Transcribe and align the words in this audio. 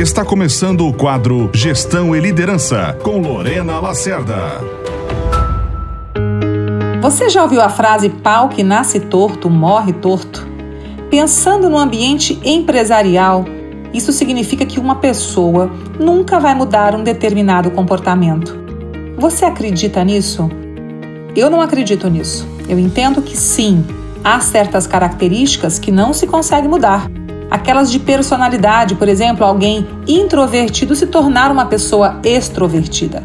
Está 0.00 0.24
começando 0.24 0.88
o 0.88 0.94
quadro 0.94 1.50
Gestão 1.52 2.16
e 2.16 2.20
Liderança 2.20 2.96
com 3.02 3.18
Lorena 3.18 3.78
Lacerda. 3.80 4.34
Você 7.02 7.28
já 7.28 7.42
ouviu 7.42 7.60
a 7.60 7.68
frase 7.68 8.08
pau 8.08 8.48
que 8.48 8.62
nasce 8.62 8.98
torto, 8.98 9.50
morre 9.50 9.92
torto? 9.92 10.48
Pensando 11.10 11.68
no 11.68 11.76
ambiente 11.76 12.40
empresarial, 12.42 13.44
isso 13.92 14.10
significa 14.10 14.64
que 14.64 14.80
uma 14.80 14.94
pessoa 14.94 15.70
nunca 15.98 16.40
vai 16.40 16.54
mudar 16.54 16.94
um 16.94 17.04
determinado 17.04 17.70
comportamento. 17.70 18.58
Você 19.18 19.44
acredita 19.44 20.02
nisso? 20.02 20.50
Eu 21.36 21.50
não 21.50 21.60
acredito 21.60 22.08
nisso. 22.08 22.48
Eu 22.66 22.78
entendo 22.78 23.20
que 23.20 23.36
sim, 23.36 23.84
há 24.24 24.40
certas 24.40 24.86
características 24.86 25.78
que 25.78 25.92
não 25.92 26.14
se 26.14 26.26
consegue 26.26 26.66
mudar 26.66 27.19
aquelas 27.50 27.90
de 27.90 27.98
personalidade, 27.98 28.94
por 28.94 29.08
exemplo, 29.08 29.44
alguém 29.44 29.86
introvertido 30.06 30.94
se 30.94 31.06
tornar 31.06 31.50
uma 31.50 31.66
pessoa 31.66 32.20
extrovertida. 32.22 33.24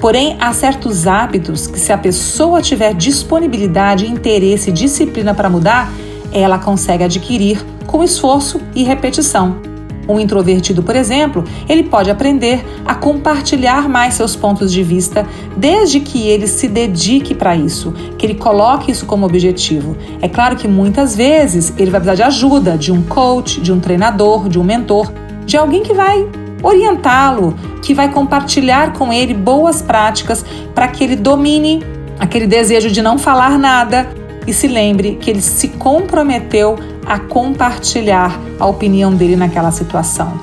Porém, 0.00 0.36
há 0.40 0.52
certos 0.52 1.06
hábitos 1.06 1.66
que, 1.66 1.78
se 1.78 1.92
a 1.92 1.98
pessoa 1.98 2.62
tiver 2.62 2.94
disponibilidade, 2.94 4.06
interesse 4.06 4.70
e 4.70 4.72
disciplina 4.72 5.34
para 5.34 5.50
mudar, 5.50 5.90
ela 6.32 6.58
consegue 6.58 7.04
adquirir 7.04 7.64
com 7.86 8.04
esforço 8.04 8.60
e 8.74 8.84
repetição. 8.84 9.67
Um 10.08 10.18
introvertido, 10.18 10.82
por 10.82 10.96
exemplo, 10.96 11.44
ele 11.68 11.82
pode 11.82 12.10
aprender 12.10 12.64
a 12.86 12.94
compartilhar 12.94 13.88
mais 13.88 14.14
seus 14.14 14.34
pontos 14.34 14.72
de 14.72 14.82
vista 14.82 15.26
desde 15.56 16.00
que 16.00 16.26
ele 16.26 16.46
se 16.46 16.66
dedique 16.66 17.34
para 17.34 17.54
isso, 17.54 17.92
que 18.16 18.24
ele 18.24 18.34
coloque 18.34 18.90
isso 18.90 19.04
como 19.04 19.26
objetivo. 19.26 19.96
É 20.22 20.28
claro 20.28 20.56
que 20.56 20.66
muitas 20.66 21.14
vezes 21.14 21.74
ele 21.76 21.90
vai 21.90 22.00
precisar 22.00 22.14
de 22.14 22.22
ajuda 22.22 22.78
de 22.78 22.90
um 22.90 23.02
coach, 23.02 23.60
de 23.60 23.70
um 23.70 23.78
treinador, 23.78 24.48
de 24.48 24.58
um 24.58 24.64
mentor, 24.64 25.12
de 25.44 25.56
alguém 25.56 25.82
que 25.82 25.92
vai 25.92 26.26
orientá-lo, 26.62 27.54
que 27.82 27.94
vai 27.94 28.10
compartilhar 28.10 28.92
com 28.94 29.12
ele 29.12 29.34
boas 29.34 29.82
práticas 29.82 30.44
para 30.74 30.88
que 30.88 31.04
ele 31.04 31.16
domine 31.16 31.82
aquele 32.18 32.46
desejo 32.46 32.90
de 32.90 33.00
não 33.00 33.18
falar 33.18 33.58
nada 33.58 34.08
e 34.46 34.52
se 34.52 34.66
lembre 34.66 35.18
que 35.20 35.30
ele 35.30 35.42
se 35.42 35.68
comprometeu 35.68 36.76
a 37.08 37.18
compartilhar 37.18 38.38
a 38.60 38.66
opinião 38.66 39.14
dele 39.14 39.34
naquela 39.34 39.70
situação. 39.70 40.38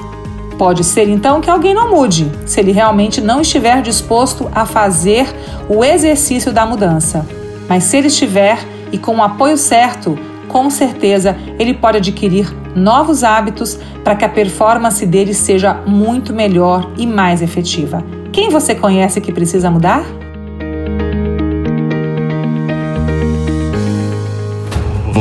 Pode 0.58 0.84
ser 0.84 1.08
então 1.10 1.42
que 1.42 1.50
alguém 1.50 1.74
não 1.74 1.92
mude, 1.92 2.32
se 2.46 2.60
ele 2.60 2.72
realmente 2.72 3.22
não 3.22 3.42
estiver 3.42 3.82
disposto 3.82 4.50
a 4.54 4.66
fazer 4.66 5.28
o 5.70 5.84
exercício 5.84 6.52
da 6.52 6.66
mudança. 6.66 7.26
Mas 7.70 7.84
se 7.84 7.98
ele 7.98 8.08
estiver 8.08 8.58
e 8.92 8.98
com 8.98 9.18
o 9.18 9.24
apoio 9.24 9.58
certo, 9.58 10.18
com 10.48 10.70
certeza 10.70 11.36
ele 11.60 11.74
pode 11.74 11.98
adquirir 11.98 12.52
novos 12.76 13.24
hábitos 13.24 13.78
para 14.04 14.16
que 14.16 14.26
a 14.26 14.30
performance 14.30 15.06
dele 15.06 15.34
seja 15.34 15.74
muito 15.86 16.34
melhor 16.34 16.90
e 16.98 17.06
mais 17.06 17.42
efetiva. 17.42 18.04
Quem 18.32 18.50
você 18.50 18.74
conhece 18.74 19.22
que 19.22 19.32
precisa 19.32 19.70
mudar? 19.70 20.06